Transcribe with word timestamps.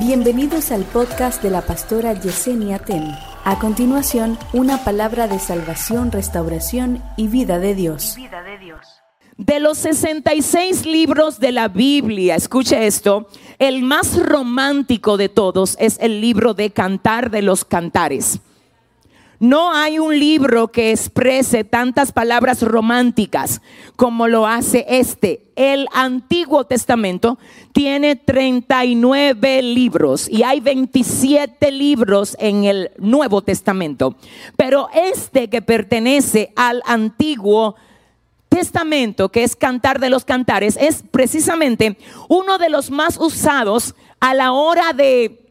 Bienvenidos 0.00 0.72
al 0.72 0.84
podcast 0.84 1.42
de 1.42 1.50
la 1.50 1.60
pastora 1.60 2.14
Yesenia 2.14 2.78
Ten. 2.78 3.04
A 3.44 3.58
continuación, 3.58 4.38
una 4.54 4.82
palabra 4.82 5.28
de 5.28 5.38
salvación, 5.38 6.10
restauración 6.10 7.02
y 7.18 7.28
vida 7.28 7.58
de 7.58 7.74
Dios. 7.74 8.16
De 9.36 9.60
los 9.60 9.76
66 9.76 10.86
libros 10.86 11.38
de 11.38 11.52
la 11.52 11.68
Biblia, 11.68 12.34
escuche 12.34 12.86
esto, 12.86 13.28
el 13.58 13.82
más 13.82 14.18
romántico 14.18 15.18
de 15.18 15.28
todos 15.28 15.76
es 15.78 15.98
el 16.00 16.22
libro 16.22 16.54
de 16.54 16.70
Cantar 16.70 17.30
de 17.30 17.42
los 17.42 17.66
Cantares. 17.66 18.40
No 19.40 19.72
hay 19.72 19.98
un 19.98 20.18
libro 20.18 20.68
que 20.68 20.90
exprese 20.90 21.64
tantas 21.64 22.12
palabras 22.12 22.60
románticas 22.60 23.62
como 23.96 24.28
lo 24.28 24.46
hace 24.46 24.84
este. 24.86 25.46
El 25.56 25.88
Antiguo 25.94 26.64
Testamento 26.64 27.38
tiene 27.72 28.16
39 28.16 29.62
libros 29.62 30.28
y 30.28 30.42
hay 30.42 30.60
27 30.60 31.72
libros 31.72 32.36
en 32.38 32.64
el 32.64 32.90
Nuevo 32.98 33.40
Testamento. 33.40 34.14
Pero 34.56 34.90
este 34.92 35.48
que 35.48 35.62
pertenece 35.62 36.52
al 36.54 36.82
Antiguo 36.84 37.76
Testamento, 38.50 39.30
que 39.30 39.42
es 39.42 39.56
Cantar 39.56 40.00
de 40.00 40.10
los 40.10 40.26
Cantares, 40.26 40.76
es 40.78 41.02
precisamente 41.10 41.96
uno 42.28 42.58
de 42.58 42.68
los 42.68 42.90
más 42.90 43.16
usados 43.16 43.94
a 44.20 44.34
la 44.34 44.52
hora 44.52 44.92
de 44.92 45.50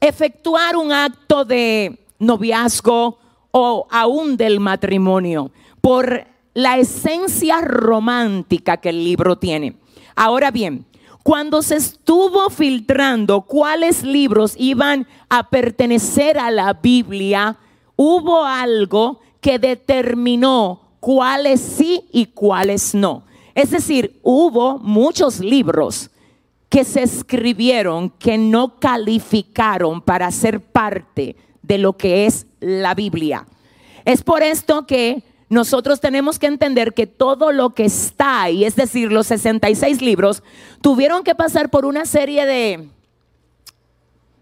efectuar 0.00 0.76
un 0.76 0.92
acto 0.92 1.44
de 1.44 2.07
noviazgo 2.18 3.18
o 3.50 3.86
aún 3.90 4.36
del 4.36 4.60
matrimonio, 4.60 5.50
por 5.80 6.26
la 6.54 6.78
esencia 6.78 7.60
romántica 7.60 8.78
que 8.78 8.90
el 8.90 9.04
libro 9.04 9.36
tiene. 9.36 9.76
Ahora 10.16 10.50
bien, 10.50 10.86
cuando 11.22 11.62
se 11.62 11.76
estuvo 11.76 12.50
filtrando 12.50 13.42
cuáles 13.42 14.02
libros 14.02 14.54
iban 14.56 15.06
a 15.28 15.48
pertenecer 15.50 16.38
a 16.38 16.50
la 16.50 16.72
Biblia, 16.74 17.58
hubo 17.96 18.44
algo 18.44 19.20
que 19.40 19.58
determinó 19.58 20.80
cuáles 21.00 21.60
sí 21.60 22.04
y 22.12 22.26
cuáles 22.26 22.94
no. 22.94 23.24
Es 23.54 23.70
decir, 23.70 24.18
hubo 24.22 24.78
muchos 24.78 25.40
libros 25.40 26.10
que 26.68 26.84
se 26.84 27.02
escribieron 27.02 28.10
que 28.10 28.38
no 28.38 28.78
calificaron 28.78 30.00
para 30.00 30.30
ser 30.30 30.60
parte 30.60 31.36
de 31.68 31.78
lo 31.78 31.96
que 31.96 32.26
es 32.26 32.46
la 32.58 32.94
Biblia. 32.94 33.46
Es 34.04 34.22
por 34.24 34.42
esto 34.42 34.86
que 34.86 35.22
nosotros 35.50 36.00
tenemos 36.00 36.38
que 36.38 36.46
entender 36.46 36.94
que 36.94 37.06
todo 37.06 37.52
lo 37.52 37.74
que 37.74 37.84
está 37.84 38.42
ahí, 38.42 38.64
es 38.64 38.74
decir, 38.74 39.12
los 39.12 39.28
66 39.28 40.02
libros, 40.02 40.42
tuvieron 40.80 41.22
que 41.22 41.34
pasar 41.34 41.70
por 41.70 41.84
una 41.84 42.06
serie 42.06 42.46
de, 42.46 42.88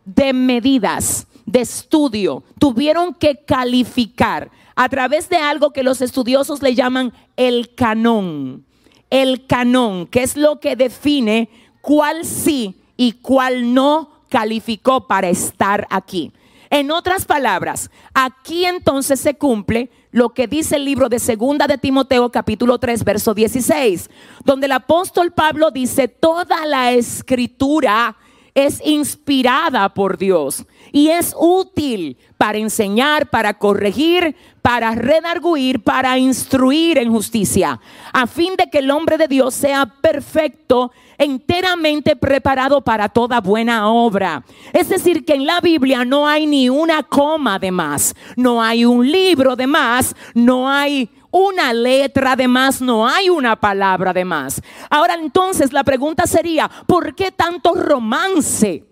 de 0.04 0.32
medidas, 0.32 1.26
de 1.44 1.60
estudio, 1.60 2.44
tuvieron 2.58 3.12
que 3.12 3.36
calificar 3.44 4.50
a 4.76 4.88
través 4.88 5.28
de 5.28 5.36
algo 5.36 5.72
que 5.72 5.82
los 5.82 6.00
estudiosos 6.00 6.62
le 6.62 6.74
llaman 6.74 7.12
el 7.36 7.74
canón. 7.74 8.64
El 9.10 9.46
canón, 9.46 10.06
que 10.06 10.22
es 10.22 10.36
lo 10.36 10.58
que 10.58 10.74
define 10.74 11.48
cuál 11.80 12.24
sí 12.24 12.74
y 12.96 13.12
cuál 13.12 13.72
no 13.72 14.10
calificó 14.28 15.06
para 15.06 15.28
estar 15.28 15.86
aquí. 15.90 16.32
En 16.70 16.90
otras 16.90 17.24
palabras, 17.24 17.90
aquí 18.14 18.64
entonces 18.64 19.20
se 19.20 19.36
cumple 19.36 19.90
lo 20.10 20.30
que 20.30 20.46
dice 20.46 20.76
el 20.76 20.84
libro 20.84 21.08
de 21.08 21.18
Segunda 21.18 21.66
de 21.66 21.78
Timoteo 21.78 22.30
capítulo 22.30 22.78
3 22.78 23.04
verso 23.04 23.34
16, 23.34 24.10
donde 24.44 24.66
el 24.66 24.72
apóstol 24.72 25.32
Pablo 25.32 25.70
dice, 25.70 26.08
toda 26.08 26.66
la 26.66 26.92
escritura 26.92 28.16
es 28.56 28.80
inspirada 28.84 29.90
por 29.90 30.16
Dios 30.16 30.64
y 30.90 31.08
es 31.08 31.34
útil 31.38 32.16
para 32.38 32.56
enseñar, 32.56 33.28
para 33.28 33.58
corregir, 33.58 34.34
para 34.62 34.94
redarguir, 34.94 35.82
para 35.82 36.18
instruir 36.18 36.96
en 36.96 37.12
justicia, 37.12 37.78
a 38.14 38.26
fin 38.26 38.54
de 38.56 38.70
que 38.70 38.78
el 38.78 38.90
hombre 38.90 39.18
de 39.18 39.28
Dios 39.28 39.54
sea 39.54 39.84
perfecto, 39.84 40.90
enteramente 41.18 42.16
preparado 42.16 42.80
para 42.80 43.10
toda 43.10 43.42
buena 43.42 43.90
obra. 43.90 44.42
Es 44.72 44.88
decir, 44.88 45.26
que 45.26 45.34
en 45.34 45.44
la 45.44 45.60
Biblia 45.60 46.06
no 46.06 46.26
hay 46.26 46.46
ni 46.46 46.70
una 46.70 47.02
coma 47.02 47.58
de 47.58 47.70
más, 47.70 48.14
no 48.36 48.62
hay 48.62 48.86
un 48.86 49.10
libro 49.10 49.54
de 49.54 49.66
más, 49.66 50.16
no 50.34 50.68
hay 50.68 51.10
una 51.30 51.72
letra 51.72 52.36
de 52.36 52.48
más, 52.48 52.80
no 52.80 53.06
hay 53.08 53.28
una 53.28 53.56
palabra 53.56 54.12
de 54.12 54.24
más. 54.24 54.62
Ahora 54.90 55.14
entonces 55.14 55.72
la 55.72 55.84
pregunta 55.84 56.26
sería, 56.26 56.70
¿por 56.86 57.14
qué 57.14 57.32
tanto 57.32 57.74
romance 57.74 58.84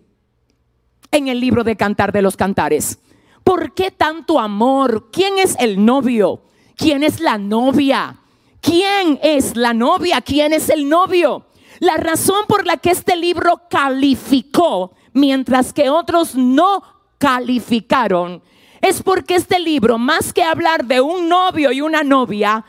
en 1.11 1.29
el 1.29 1.41
libro 1.41 1.65
de 1.65 1.77
Cantar 1.77 2.13
de 2.13 2.23
los 2.23 2.37
Cantares? 2.37 2.99
¿Por 3.43 3.75
qué 3.75 3.91
tanto 3.91 4.41
amor? 4.41 5.11
¿Quién 5.13 5.39
es 5.39 5.57
el 5.59 5.85
novio? 5.85 6.43
¿Quién 6.77 7.03
es 7.03 7.21
la 7.21 7.39
novia? 7.39 8.17
¿Quién 8.61 9.19
es 9.23 9.57
la 9.57 9.75
novia? 9.75 10.23
¿Quién 10.23 10.53
es 10.53 10.71
el 10.71 10.89
novio? 10.89 11.47
La 11.81 11.97
razón 11.97 12.47
por 12.49 12.67
la 12.67 12.79
que 12.79 12.91
este 12.91 13.17
libro 13.17 13.63
calificó, 13.69 14.95
mientras 15.13 15.73
que 15.73 15.91
otros 15.91 16.35
no 16.35 16.83
calificaron, 17.19 18.43
es 18.85 19.03
porque 19.03 19.37
este 19.37 19.59
libro, 19.59 19.97
más 19.97 20.31
que 20.31 20.43
hablar 20.43 20.85
de 20.85 21.01
un 21.01 21.27
novio 21.27 21.73
y 21.73 21.81
una 21.81 22.03
novia, 22.03 22.63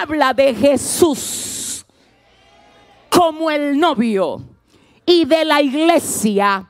habla 0.00 0.34
de 0.34 0.52
Jesús 0.52 1.86
como 3.08 3.52
el 3.52 3.78
novio 3.78 4.42
y 5.06 5.24
de 5.24 5.44
la 5.44 5.62
iglesia 5.62 6.66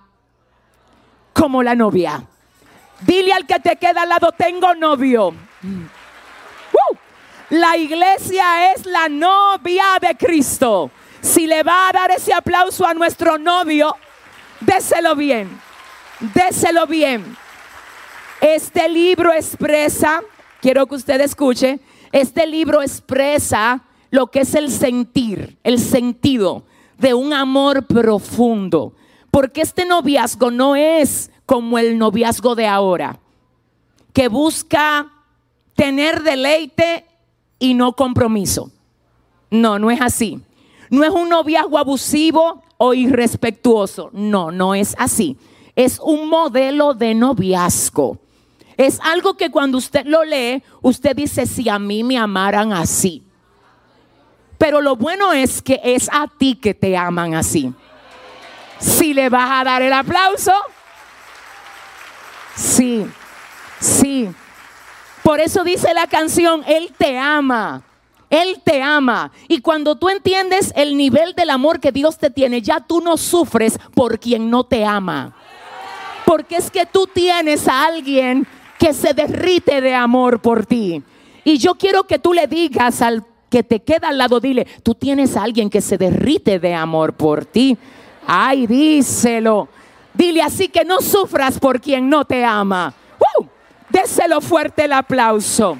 como 1.32 1.62
la 1.62 1.74
novia. 1.74 2.22
Dile 3.00 3.32
al 3.32 3.46
que 3.46 3.58
te 3.58 3.76
queda 3.76 4.02
al 4.02 4.10
lado, 4.10 4.32
tengo 4.32 4.74
novio. 4.74 5.28
Uh, 5.28 6.96
la 7.48 7.78
iglesia 7.78 8.74
es 8.74 8.84
la 8.84 9.08
novia 9.08 9.84
de 9.98 10.14
Cristo. 10.14 10.90
Si 11.22 11.46
le 11.46 11.62
va 11.62 11.88
a 11.88 11.92
dar 11.92 12.10
ese 12.10 12.34
aplauso 12.34 12.86
a 12.86 12.92
nuestro 12.92 13.38
novio, 13.38 13.96
déselo 14.60 15.16
bien. 15.16 15.58
Déselo 16.34 16.86
bien. 16.86 17.34
Este 18.40 18.88
libro 18.88 19.34
expresa, 19.34 20.22
quiero 20.62 20.86
que 20.86 20.94
usted 20.94 21.20
escuche, 21.20 21.78
este 22.10 22.46
libro 22.46 22.80
expresa 22.80 23.84
lo 24.10 24.28
que 24.28 24.40
es 24.40 24.54
el 24.54 24.70
sentir, 24.70 25.58
el 25.62 25.78
sentido 25.78 26.64
de 26.96 27.12
un 27.12 27.34
amor 27.34 27.86
profundo. 27.86 28.94
Porque 29.30 29.60
este 29.60 29.84
noviazgo 29.84 30.50
no 30.50 30.74
es 30.74 31.30
como 31.44 31.78
el 31.78 31.98
noviazgo 31.98 32.54
de 32.54 32.66
ahora, 32.66 33.20
que 34.14 34.28
busca 34.28 35.12
tener 35.74 36.22
deleite 36.22 37.04
y 37.58 37.74
no 37.74 37.92
compromiso. 37.92 38.70
No, 39.50 39.78
no 39.78 39.90
es 39.90 40.00
así. 40.00 40.40
No 40.88 41.04
es 41.04 41.10
un 41.10 41.28
noviazgo 41.28 41.76
abusivo 41.76 42.62
o 42.78 42.94
irrespetuoso. 42.94 44.08
No, 44.14 44.50
no 44.50 44.74
es 44.74 44.96
así. 44.98 45.36
Es 45.76 46.00
un 46.02 46.28
modelo 46.28 46.94
de 46.94 47.14
noviazgo 47.14 48.18
es 48.86 48.98
algo 49.02 49.34
que 49.34 49.50
cuando 49.50 49.76
usted 49.76 50.06
lo 50.06 50.24
lee, 50.24 50.62
usted 50.80 51.14
dice, 51.14 51.44
si 51.44 51.68
a 51.68 51.78
mí 51.78 52.02
me 52.02 52.16
amaran 52.16 52.72
así. 52.72 53.22
Pero 54.56 54.80
lo 54.80 54.96
bueno 54.96 55.34
es 55.34 55.60
que 55.60 55.80
es 55.84 56.08
a 56.10 56.26
ti 56.26 56.54
que 56.54 56.72
te 56.72 56.96
aman 56.96 57.34
así. 57.34 57.74
Si 58.78 59.12
le 59.12 59.28
vas 59.28 59.50
a 59.50 59.64
dar 59.64 59.82
el 59.82 59.92
aplauso, 59.92 60.52
sí, 62.56 63.06
sí. 63.78 64.30
Por 65.22 65.40
eso 65.40 65.62
dice 65.62 65.92
la 65.92 66.06
canción, 66.06 66.64
Él 66.66 66.94
te 66.96 67.18
ama. 67.18 67.82
Él 68.30 68.62
te 68.64 68.82
ama. 68.82 69.30
Y 69.46 69.60
cuando 69.60 69.96
tú 69.96 70.08
entiendes 70.08 70.72
el 70.74 70.96
nivel 70.96 71.34
del 71.34 71.50
amor 71.50 71.80
que 71.80 71.92
Dios 71.92 72.16
te 72.16 72.30
tiene, 72.30 72.62
ya 72.62 72.80
tú 72.80 73.02
no 73.02 73.18
sufres 73.18 73.78
por 73.94 74.18
quien 74.18 74.48
no 74.48 74.64
te 74.64 74.86
ama. 74.86 75.36
Porque 76.24 76.56
es 76.56 76.70
que 76.70 76.86
tú 76.86 77.06
tienes 77.06 77.68
a 77.68 77.84
alguien 77.84 78.46
que 78.80 78.94
se 78.94 79.12
derrite 79.12 79.82
de 79.82 79.94
amor 79.94 80.40
por 80.40 80.64
ti. 80.64 81.02
Y 81.44 81.58
yo 81.58 81.74
quiero 81.74 82.04
que 82.04 82.18
tú 82.18 82.32
le 82.32 82.46
digas 82.46 83.02
al 83.02 83.22
que 83.50 83.62
te 83.62 83.82
queda 83.82 84.08
al 84.08 84.16
lado, 84.16 84.40
dile, 84.40 84.66
tú 84.82 84.94
tienes 84.94 85.36
a 85.36 85.42
alguien 85.42 85.68
que 85.68 85.82
se 85.82 85.98
derrite 85.98 86.58
de 86.58 86.72
amor 86.72 87.12
por 87.12 87.44
ti. 87.44 87.76
Ay, 88.26 88.66
díselo. 88.66 89.68
Dile 90.14 90.40
así 90.40 90.68
que 90.68 90.84
no 90.84 91.02
sufras 91.02 91.58
por 91.58 91.78
quien 91.78 92.08
no 92.08 92.24
te 92.24 92.42
ama. 92.42 92.94
¡Uh! 93.18 93.44
Déselo 93.90 94.40
fuerte 94.40 94.84
el 94.84 94.94
aplauso. 94.94 95.76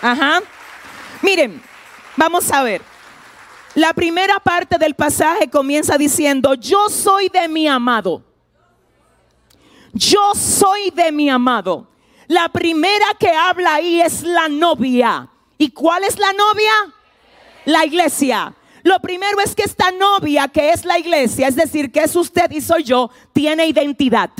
Ajá. 0.00 0.40
Miren, 1.20 1.60
vamos 2.16 2.52
a 2.52 2.62
ver. 2.62 2.80
La 3.74 3.92
primera 3.92 4.38
parte 4.38 4.78
del 4.78 4.94
pasaje 4.94 5.50
comienza 5.50 5.98
diciendo, 5.98 6.54
yo 6.54 6.88
soy 6.88 7.28
de 7.28 7.48
mi 7.48 7.66
amado 7.66 8.29
yo 9.92 10.34
soy 10.34 10.90
de 10.90 11.12
mi 11.12 11.28
amado. 11.28 11.86
La 12.26 12.48
primera 12.48 13.06
que 13.18 13.30
habla 13.30 13.74
ahí 13.74 14.00
es 14.00 14.22
la 14.22 14.48
novia. 14.48 15.28
¿Y 15.58 15.70
cuál 15.70 16.04
es 16.04 16.18
la 16.18 16.32
novia? 16.32 16.72
La 17.64 17.84
iglesia. 17.84 18.54
Lo 18.82 18.98
primero 19.00 19.40
es 19.40 19.54
que 19.54 19.62
esta 19.62 19.90
novia, 19.90 20.48
que 20.48 20.70
es 20.70 20.84
la 20.84 20.98
iglesia, 20.98 21.48
es 21.48 21.56
decir, 21.56 21.92
que 21.92 22.04
es 22.04 22.16
usted 22.16 22.50
y 22.50 22.60
soy 22.60 22.84
yo, 22.84 23.10
tiene 23.32 23.66
identidad. 23.66 24.30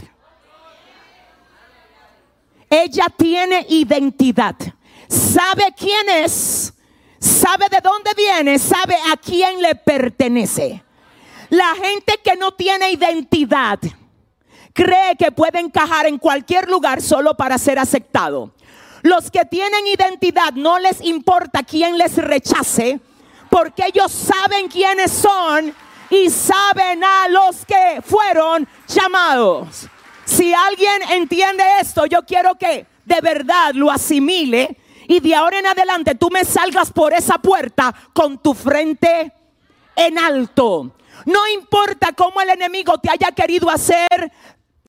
Ella 2.71 3.07
tiene 3.17 3.67
identidad. 3.69 4.55
Sabe 5.09 5.75
quién 5.77 6.09
es, 6.09 6.73
sabe 7.19 7.67
de 7.69 7.81
dónde 7.83 8.13
viene, 8.17 8.59
sabe 8.59 8.95
a 9.13 9.17
quién 9.17 9.61
le 9.61 9.75
pertenece. 9.75 10.83
La 11.51 11.75
gente 11.75 12.21
que 12.23 12.37
no 12.37 12.53
tiene 12.53 12.93
identidad 12.93 13.81
cree 14.73 15.17
que 15.17 15.33
puede 15.33 15.61
encajar 15.61 16.07
en 16.07 16.19
cualquier 16.19 16.69
lugar 16.69 17.03
solo 17.03 17.37
para 17.37 17.59
ser 17.59 17.79
aceptado. 17.79 18.53
Los 19.03 19.31
que 19.31 19.45
tienen 19.45 19.87
identidad 19.87 20.53
no 20.53 20.79
les 20.79 21.01
importa 21.01 21.63
quién 21.63 21.97
les 21.97 22.17
rechace, 22.17 23.01
porque 23.49 23.87
ellos 23.87 24.13
saben 24.13 24.69
quiénes 24.69 25.11
son 25.11 25.75
y 26.11 26.29
saben 26.29 27.03
a 27.03 27.29
los 27.29 27.65
que 27.65 28.03
fueron 28.05 28.69
llamados. 28.89 29.89
Si 30.25 30.53
alguien 30.53 31.03
entiende 31.11 31.65
esto, 31.81 32.07
yo 32.07 32.25
quiero 32.25 32.57
que 32.57 32.87
de 33.05 33.21
verdad 33.21 33.73
lo 33.75 33.91
asimile 33.91 34.77
y 35.09 35.19
de 35.19 35.35
ahora 35.35 35.59
en 35.59 35.67
adelante 35.67 36.15
tú 36.15 36.29
me 36.31 36.45
salgas 36.45 36.93
por 36.93 37.13
esa 37.13 37.39
puerta 37.39 37.93
con 38.13 38.39
tu 38.39 38.55
frente 38.55 39.33
en 39.97 40.19
alto. 40.19 40.95
No 41.27 41.49
importa 41.49 42.13
cómo 42.13 42.41
el 42.41 42.51
enemigo 42.51 42.99
te 42.99 43.11
haya 43.11 43.33
querido 43.33 43.69
hacer 43.69 44.33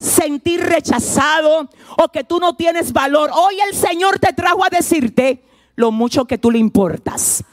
sentir 0.01 0.61
rechazado 0.61 1.69
o 1.97 2.07
que 2.09 2.23
tú 2.23 2.39
no 2.39 2.55
tienes 2.55 2.91
valor. 2.91 3.29
Hoy 3.33 3.55
el 3.69 3.75
Señor 3.75 4.17
te 4.19 4.33
trajo 4.33 4.65
a 4.65 4.69
decirte 4.69 5.43
lo 5.75 5.91
mucho 5.91 6.25
que 6.25 6.39
tú 6.39 6.49
le 6.49 6.57
importas. 6.57 7.43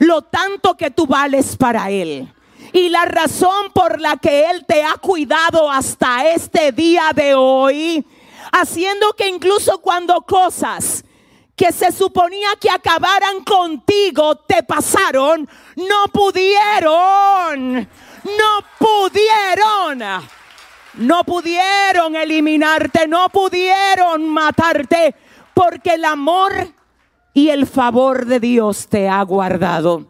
Lo 0.00 0.22
tanto 0.22 0.76
que 0.76 0.90
tú 0.90 1.06
vales 1.06 1.56
para 1.56 1.90
Él. 1.90 2.32
Y 2.72 2.88
la 2.88 3.04
razón 3.04 3.70
por 3.72 4.00
la 4.00 4.16
que 4.16 4.50
Él 4.50 4.64
te 4.66 4.82
ha 4.82 4.94
cuidado 4.94 5.70
hasta 5.70 6.28
este 6.28 6.72
día 6.72 7.10
de 7.14 7.34
hoy, 7.34 8.04
haciendo 8.52 9.12
que 9.14 9.28
incluso 9.28 9.78
cuando 9.78 10.20
cosas 10.22 11.04
que 11.56 11.72
se 11.72 11.90
suponía 11.92 12.48
que 12.60 12.70
acabaran 12.70 13.42
contigo 13.44 14.36
te 14.36 14.62
pasaron, 14.62 15.48
no 15.76 16.08
pudieron, 16.12 17.88
no 18.24 18.64
pudieron, 18.78 20.28
no 20.94 21.24
pudieron 21.24 22.16
eliminarte, 22.16 23.06
no 23.06 23.28
pudieron 23.28 24.28
matarte, 24.28 25.14
porque 25.54 25.94
el 25.94 26.04
amor 26.04 26.52
y 27.34 27.50
el 27.50 27.66
favor 27.66 28.26
de 28.26 28.40
Dios 28.40 28.88
te 28.88 29.08
ha 29.08 29.22
guardado. 29.22 30.06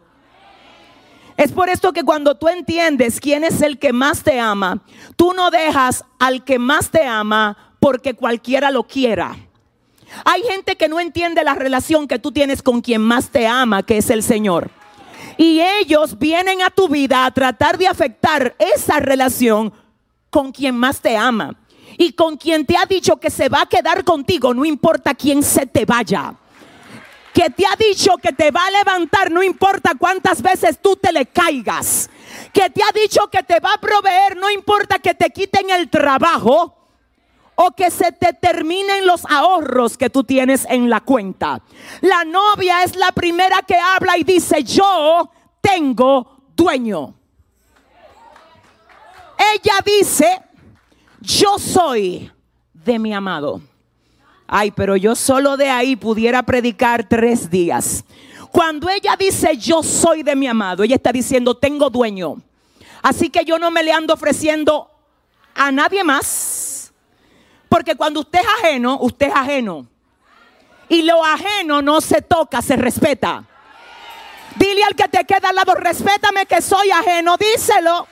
Es 1.37 1.51
por 1.53 1.69
esto 1.69 1.93
que 1.93 2.03
cuando 2.03 2.35
tú 2.35 2.49
entiendes 2.49 3.19
quién 3.21 3.43
es 3.43 3.61
el 3.61 3.79
que 3.79 3.93
más 3.93 4.23
te 4.23 4.39
ama, 4.39 4.81
tú 5.15 5.33
no 5.33 5.51
dejas 5.51 6.03
al 6.19 6.43
que 6.43 6.59
más 6.59 6.91
te 6.91 7.05
ama 7.05 7.75
porque 7.79 8.13
cualquiera 8.13 8.71
lo 8.71 8.83
quiera. 8.83 9.37
Hay 10.25 10.41
gente 10.43 10.75
que 10.75 10.89
no 10.89 10.99
entiende 10.99 11.43
la 11.43 11.55
relación 11.55 12.07
que 12.07 12.19
tú 12.19 12.31
tienes 12.31 12.61
con 12.61 12.81
quien 12.81 13.01
más 13.01 13.29
te 13.29 13.47
ama, 13.47 13.83
que 13.83 13.99
es 13.99 14.09
el 14.09 14.23
Señor. 14.23 14.69
Y 15.37 15.61
ellos 15.61 16.19
vienen 16.19 16.61
a 16.61 16.69
tu 16.69 16.89
vida 16.89 17.25
a 17.25 17.31
tratar 17.31 17.77
de 17.77 17.87
afectar 17.87 18.55
esa 18.59 18.99
relación 18.99 19.71
con 20.29 20.51
quien 20.51 20.75
más 20.75 21.01
te 21.01 21.17
ama. 21.17 21.55
Y 21.97 22.13
con 22.13 22.37
quien 22.37 22.65
te 22.65 22.77
ha 22.77 22.85
dicho 22.85 23.17
que 23.17 23.29
se 23.29 23.49
va 23.49 23.61
a 23.61 23.65
quedar 23.65 24.03
contigo, 24.03 24.53
no 24.53 24.63
importa 24.63 25.13
quién 25.13 25.43
se 25.43 25.65
te 25.65 25.85
vaya. 25.85 26.33
Que 27.33 27.49
te 27.49 27.65
ha 27.65 27.75
dicho 27.75 28.17
que 28.21 28.31
te 28.31 28.51
va 28.51 28.65
a 28.65 28.71
levantar, 28.71 29.31
no 29.31 29.43
importa 29.43 29.93
cuántas 29.97 30.41
veces 30.41 30.79
tú 30.81 30.95
te 30.95 31.11
le 31.11 31.25
caigas. 31.25 32.09
Que 32.53 32.69
te 32.69 32.81
ha 32.83 32.91
dicho 32.91 33.27
que 33.29 33.43
te 33.43 33.59
va 33.59 33.73
a 33.73 33.81
proveer, 33.81 34.37
no 34.37 34.49
importa 34.49 34.99
que 34.99 35.13
te 35.13 35.29
quiten 35.29 35.69
el 35.69 35.89
trabajo 35.89 36.75
o 37.61 37.71
que 37.71 37.91
se 37.91 38.13
te 38.13 38.31
terminen 38.31 39.05
los 39.05 39.25
ahorros 39.25 39.97
que 39.97 40.09
tú 40.09 40.23
tienes 40.23 40.65
en 40.69 40.89
la 40.89 41.01
cuenta. 41.01 41.61
La 41.99 42.23
novia 42.23 42.83
es 42.83 42.95
la 42.95 43.11
primera 43.11 43.61
que 43.67 43.75
habla 43.75 44.17
y 44.17 44.23
dice, 44.23 44.63
yo 44.63 45.29
tengo 45.59 46.45
dueño. 46.55 47.18
Ella 49.53 49.79
dice, 49.85 50.41
yo 51.21 51.57
soy 51.57 52.31
de 52.73 52.99
mi 52.99 53.13
amado. 53.13 53.61
Ay, 54.47 54.71
pero 54.71 54.95
yo 54.95 55.15
solo 55.15 55.57
de 55.57 55.69
ahí 55.69 55.95
pudiera 55.95 56.43
predicar 56.43 57.07
tres 57.07 57.49
días. 57.49 58.03
Cuando 58.51 58.89
ella 58.89 59.15
dice, 59.17 59.57
yo 59.57 59.83
soy 59.83 60.23
de 60.23 60.35
mi 60.35 60.47
amado, 60.47 60.83
ella 60.83 60.95
está 60.95 61.11
diciendo, 61.11 61.55
tengo 61.55 61.89
dueño. 61.89 62.41
Así 63.01 63.29
que 63.29 63.45
yo 63.45 63.59
no 63.59 63.69
me 63.71 63.83
le 63.83 63.93
ando 63.93 64.13
ofreciendo 64.13 64.89
a 65.53 65.71
nadie 65.71 66.03
más 66.03 66.79
porque 67.69 67.95
cuando 67.95 68.21
usted 68.21 68.39
es 68.39 68.47
ajeno, 68.59 68.97
usted 68.99 69.27
es 69.27 69.35
ajeno. 69.35 69.85
Y 70.89 71.03
lo 71.03 71.23
ajeno 71.23 71.83
no 71.83 72.01
se 72.01 72.23
toca, 72.23 72.63
se 72.63 72.75
respeta. 72.75 73.45
Dile 74.55 74.83
al 74.83 74.95
que 74.95 75.07
te 75.07 75.23
queda 75.23 75.49
al 75.49 75.55
lado, 75.55 75.75
respétame 75.75 76.47
que 76.47 76.61
soy 76.61 76.89
ajeno, 76.89 77.37
díselo. 77.37 78.07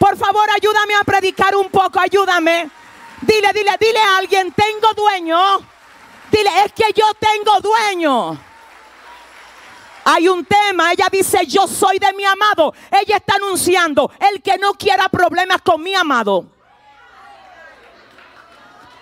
Por 0.00 0.16
favor, 0.16 0.48
ayúdame 0.50 0.94
a 0.94 1.04
predicar 1.04 1.54
un 1.54 1.68
poco, 1.68 2.00
ayúdame. 2.00 2.68
Dile, 3.20 3.52
dile, 3.52 3.76
dile 3.78 4.00
a 4.00 4.16
alguien, 4.16 4.52
tengo 4.52 4.92
dueño. 4.94 5.58
Dile, 6.32 6.50
es 6.64 6.72
que 6.72 6.92
yo 6.92 7.04
tengo 7.20 7.60
dueño. 7.60 8.36
Hay 10.06 10.26
un 10.26 10.44
tema, 10.44 10.90
ella 10.90 11.06
dice, 11.12 11.46
yo 11.46 11.68
soy 11.68 11.98
de 11.98 12.12
mi 12.14 12.24
amado. 12.24 12.74
Ella 12.90 13.18
está 13.18 13.34
anunciando, 13.34 14.10
el 14.32 14.42
que 14.42 14.58
no 14.58 14.72
quiera 14.72 15.08
problemas 15.08 15.60
con 15.62 15.82
mi 15.82 15.94
amado 15.94 16.46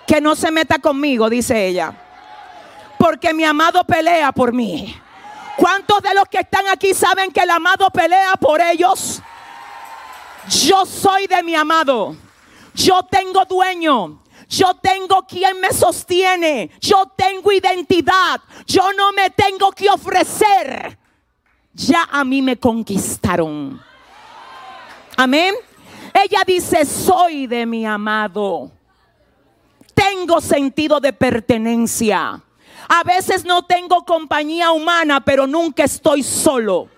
que 0.08 0.22
no 0.22 0.34
se 0.34 0.50
meta 0.50 0.78
conmigo, 0.78 1.28
dice 1.28 1.66
ella. 1.66 1.92
Porque 2.98 3.34
mi 3.34 3.44
amado 3.44 3.84
pelea 3.84 4.32
por 4.32 4.54
mí. 4.54 4.98
¿Cuántos 5.58 6.02
de 6.02 6.14
los 6.14 6.24
que 6.28 6.38
están 6.38 6.66
aquí 6.68 6.94
saben 6.94 7.30
que 7.30 7.40
el 7.40 7.50
amado 7.50 7.90
pelea 7.90 8.32
por 8.40 8.58
ellos? 8.62 9.20
Yo 10.50 10.86
soy 10.86 11.26
de 11.26 11.42
mi 11.42 11.54
amado. 11.54 12.16
Yo 12.74 13.02
tengo 13.04 13.44
dueño. 13.44 14.22
Yo 14.48 14.74
tengo 14.74 15.26
quien 15.26 15.60
me 15.60 15.72
sostiene. 15.72 16.70
Yo 16.80 17.12
tengo 17.16 17.52
identidad. 17.52 18.40
Yo 18.66 18.92
no 18.92 19.12
me 19.12 19.30
tengo 19.30 19.72
que 19.72 19.88
ofrecer. 19.90 20.98
Ya 21.74 22.08
a 22.10 22.24
mí 22.24 22.42
me 22.42 22.56
conquistaron. 22.56 23.80
Amén. 25.16 25.54
Ella 26.14 26.42
dice, 26.46 26.84
soy 26.84 27.46
de 27.46 27.66
mi 27.66 27.84
amado 27.84 28.72
tengo 29.98 30.40
sentido 30.40 31.00
de 31.00 31.12
pertenencia. 31.12 32.40
A 32.88 33.02
veces 33.04 33.44
no 33.44 33.64
tengo 33.64 34.04
compañía 34.04 34.70
humana, 34.70 35.20
pero 35.20 35.46
nunca 35.46 35.84
estoy 35.84 36.22
solo. 36.22 36.88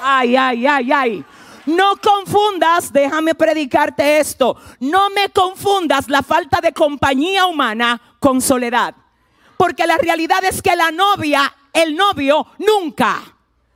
Ay, 0.00 0.36
ay, 0.36 0.66
ay, 0.66 0.92
ay. 0.92 1.24
No 1.68 1.96
confundas, 1.98 2.90
déjame 2.90 3.34
predicarte 3.34 4.20
esto. 4.20 4.56
No 4.80 5.10
me 5.10 5.28
confundas 5.28 6.08
la 6.08 6.22
falta 6.22 6.62
de 6.62 6.72
compañía 6.72 7.44
humana 7.44 8.00
con 8.18 8.40
soledad. 8.40 8.94
Porque 9.58 9.86
la 9.86 9.98
realidad 9.98 10.42
es 10.44 10.62
que 10.62 10.74
la 10.74 10.90
novia, 10.90 11.54
el 11.74 11.94
novio, 11.94 12.46
nunca 12.58 13.20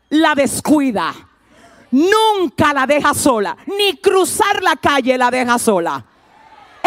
la 0.09 0.35
descuida. 0.35 1.13
Nunca 1.91 2.73
la 2.73 2.87
deja 2.87 3.13
sola. 3.13 3.59
Ni 3.67 3.99
cruzar 3.99 4.63
la 4.63 4.77
calle 4.77 5.19
la 5.19 5.31
deja 5.31 5.59
sola 5.59 6.03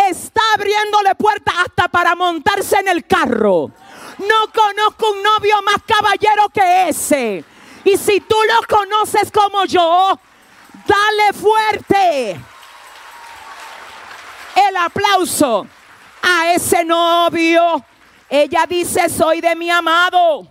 está 0.10 0.42
abriéndole 0.56 1.16
puertas 1.16 1.56
hasta 1.66 1.88
para 1.88 2.16
montarse 2.16 2.78
en 2.78 2.88
el 2.88 3.06
carro. 3.06 3.72
No 4.18 4.52
conozco 4.54 5.12
un 5.12 5.24
novio 5.24 5.62
más 5.64 5.78
caballero 5.86 6.50
que 6.54 6.90
ese. 6.90 7.44
Y 7.84 7.98
si 7.98 8.20
tú 8.22 8.36
lo 8.48 8.78
conoces 8.78 9.32
como 9.32 9.66
yo, 9.66 10.20
dale 10.88 11.34
fuerte 11.34 12.32
el 14.68 14.77
aplauso 14.77 15.68
a 16.22 16.54
ese 16.54 16.84
novio. 16.84 17.84
Ella 18.30 18.65
dice, 18.68 19.10
soy 19.10 19.42
de 19.42 19.56
mi 19.56 19.70
amado. 19.70 20.48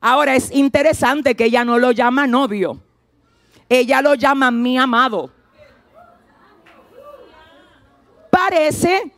Ahora 0.00 0.34
es 0.34 0.50
interesante 0.50 1.34
que 1.34 1.44
ella 1.44 1.64
no 1.64 1.78
lo 1.78 1.92
llama 1.92 2.26
novio. 2.26 2.80
Ella 3.68 4.00
lo 4.02 4.14
llama 4.14 4.50
mi 4.50 4.78
amado 4.78 5.30
parece, 8.36 9.10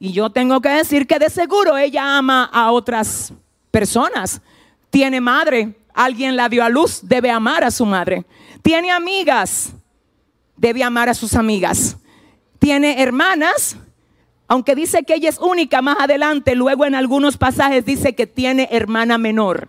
y 0.00 0.12
yo 0.12 0.30
tengo 0.30 0.60
que 0.60 0.68
decir 0.68 1.06
que 1.06 1.20
de 1.20 1.30
seguro 1.30 1.76
ella 1.76 2.18
ama 2.18 2.50
a 2.52 2.72
otras 2.72 3.32
personas. 3.70 4.42
Tiene 4.90 5.20
madre, 5.20 5.76
alguien 5.94 6.34
la 6.34 6.48
dio 6.48 6.64
a 6.64 6.68
luz, 6.68 6.98
debe 7.02 7.30
amar 7.30 7.62
a 7.62 7.70
su 7.70 7.86
madre. 7.86 8.26
Tiene 8.62 8.90
amigas, 8.90 9.73
debe 10.56 10.82
amar 10.82 11.08
a 11.08 11.14
sus 11.14 11.34
amigas. 11.34 11.96
Tiene 12.58 13.02
hermanas, 13.02 13.76
aunque 14.48 14.74
dice 14.74 15.02
que 15.02 15.14
ella 15.14 15.28
es 15.28 15.38
única 15.38 15.82
más 15.82 15.96
adelante, 16.00 16.54
luego 16.54 16.84
en 16.84 16.94
algunos 16.94 17.36
pasajes 17.36 17.84
dice 17.84 18.14
que 18.14 18.26
tiene 18.26 18.68
hermana 18.70 19.18
menor. 19.18 19.68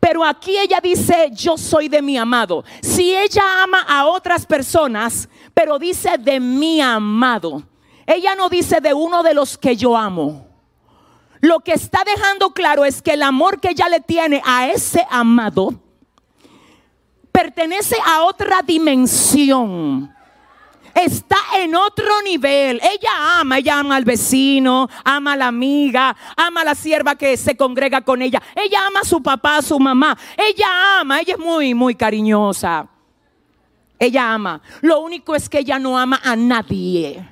Pero 0.00 0.24
aquí 0.24 0.56
ella 0.56 0.80
dice, 0.80 1.30
yo 1.32 1.58
soy 1.58 1.88
de 1.88 2.02
mi 2.02 2.16
amado. 2.16 2.64
Si 2.82 3.14
ella 3.14 3.62
ama 3.62 3.82
a 3.82 4.06
otras 4.06 4.46
personas, 4.46 5.28
pero 5.54 5.78
dice 5.78 6.18
de 6.18 6.38
mi 6.38 6.80
amado. 6.80 7.64
Ella 8.06 8.34
no 8.34 8.48
dice 8.48 8.80
de 8.80 8.94
uno 8.94 9.22
de 9.22 9.34
los 9.34 9.58
que 9.58 9.76
yo 9.76 9.96
amo. 9.96 10.46
Lo 11.40 11.60
que 11.60 11.72
está 11.72 12.02
dejando 12.04 12.50
claro 12.50 12.84
es 12.84 13.02
que 13.02 13.12
el 13.12 13.22
amor 13.22 13.60
que 13.60 13.70
ella 13.70 13.88
le 13.88 14.00
tiene 14.00 14.40
a 14.44 14.68
ese 14.68 15.06
amado 15.10 15.74
pertenece 17.38 17.94
a 18.04 18.24
otra 18.24 18.62
dimensión 18.62 20.12
está 20.92 21.36
en 21.54 21.76
otro 21.76 22.20
nivel. 22.24 22.80
Ella 22.82 23.38
ama, 23.38 23.58
ella 23.58 23.78
ama 23.78 23.94
al 23.94 24.04
vecino, 24.04 24.88
ama 25.04 25.34
a 25.34 25.36
la 25.36 25.46
amiga, 25.46 26.16
ama 26.36 26.62
a 26.62 26.64
la 26.64 26.74
sierva 26.74 27.14
que 27.14 27.36
se 27.36 27.56
congrega 27.56 28.00
con 28.00 28.22
ella. 28.22 28.42
Ella 28.56 28.88
ama 28.88 29.00
a 29.00 29.04
su 29.04 29.22
papá, 29.22 29.58
a 29.58 29.62
su 29.62 29.78
mamá. 29.78 30.18
Ella 30.36 30.98
ama, 30.98 31.20
ella 31.20 31.34
es 31.34 31.38
muy, 31.38 31.74
muy 31.74 31.94
cariñosa. 31.94 32.88
Ella 34.00 34.32
ama. 34.32 34.60
Lo 34.80 34.98
único 35.00 35.36
es 35.36 35.48
que 35.48 35.60
ella 35.60 35.78
no 35.78 35.96
ama 35.96 36.20
a 36.24 36.34
nadie 36.34 37.24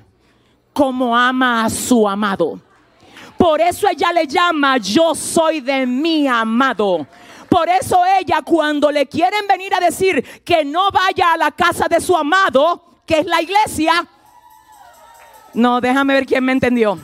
como 0.73 1.17
ama 1.17 1.65
a 1.65 1.71
su 1.71 2.09
amado. 2.09 2.61
Por 3.37 3.61
eso 3.61 3.89
ella 3.89 4.13
le 4.13 4.29
llama, 4.29 4.77
yo 4.79 5.17
soy 5.17 5.61
de 5.61 5.85
mi 5.85 6.29
amado. 6.29 7.09
Por 7.49 7.69
eso 7.69 8.03
ella 8.19 8.43
cuando 8.43 8.91
le 8.91 9.07
quieren 9.07 9.47
venir 9.47 9.75
a 9.75 9.81
decir 9.81 10.43
que 10.45 10.65
no 10.65 10.91
vaya 10.91 11.33
a 11.33 11.37
la 11.37 11.51
casa 11.51 11.87
de 11.89 12.01
su 12.01 12.17
amado, 12.17 13.01
que 13.07 13.21
es 13.21 13.27
la 13.27 13.41
iglesia. 13.41 14.07
No, 15.55 15.81
déjame 15.81 16.15
ver 16.15 16.27
quién 16.27 16.45
me 16.45 16.53
entendió. 16.53 16.99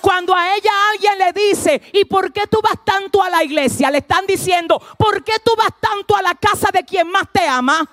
Cuando 0.00 0.34
a 0.34 0.54
ella 0.54 0.70
alguien 0.92 1.18
le 1.18 1.32
dice, 1.32 1.82
¿y 1.92 2.04
por 2.04 2.32
qué 2.32 2.46
tú 2.46 2.60
vas 2.62 2.78
tanto 2.84 3.22
a 3.22 3.30
la 3.30 3.42
iglesia? 3.42 3.90
Le 3.90 3.98
están 3.98 4.26
diciendo, 4.26 4.80
¿por 4.96 5.24
qué 5.24 5.34
tú 5.44 5.52
vas 5.56 5.72
tanto 5.80 6.16
a 6.16 6.22
la 6.22 6.34
casa 6.34 6.68
de 6.72 6.84
quien 6.84 7.08
más 7.08 7.24
te 7.32 7.46
ama? 7.46 7.84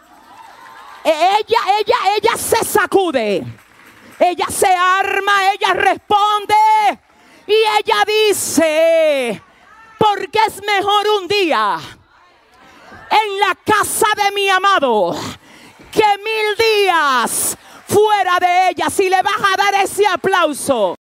E, 1.03 1.09
ella, 1.09 1.59
ella, 1.79 1.95
ella 2.17 2.37
se 2.37 2.63
sacude. 2.63 3.43
Ella 4.19 4.45
se 4.49 4.67
arma, 4.67 5.53
ella 5.53 5.73
responde. 5.73 6.53
Y 7.47 7.53
ella 7.53 8.03
dice, 8.29 9.41
porque 10.03 10.39
es 10.47 10.61
mejor 10.65 11.05
un 11.21 11.27
día 11.29 11.79
en 13.09 13.39
la 13.39 13.55
casa 13.63 14.07
de 14.17 14.31
mi 14.35 14.49
amado 14.49 15.15
que 15.91 16.03
mil 16.17 16.57
días 16.57 17.57
fuera 17.87 18.37
de 18.39 18.69
ella. 18.69 18.89
Si 18.89 19.09
le 19.09 19.21
vas 19.21 19.53
a 19.53 19.55
dar 19.55 19.75
ese 19.81 20.05
aplauso. 20.05 20.95